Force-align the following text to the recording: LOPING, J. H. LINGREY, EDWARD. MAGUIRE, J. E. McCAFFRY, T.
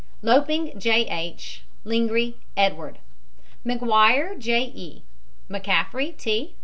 LOPING, 0.23 0.73
J. 0.79 1.03
H. 1.07 1.61
LINGREY, 1.83 2.33
EDWARD. 2.57 2.97
MAGUIRE, 3.63 4.33
J. 4.39 4.71
E. 4.73 5.03
McCAFFRY, 5.47 6.17
T. 6.17 6.55